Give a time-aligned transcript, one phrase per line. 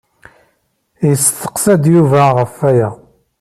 [1.07, 2.89] Yesteqsa-d Yuba ɣef waya.